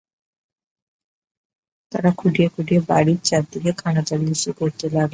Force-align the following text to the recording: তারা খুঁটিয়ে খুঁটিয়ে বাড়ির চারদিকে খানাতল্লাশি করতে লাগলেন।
তারা 1.91 2.09
খুঁটিয়ে 2.17 2.47
খুঁটিয়ে 2.49 2.81
বাড়ির 2.89 3.19
চারদিকে 3.23 3.71
খানাতল্লাশি 3.81 4.51
করতে 4.59 4.85
লাগলেন। 4.87 5.09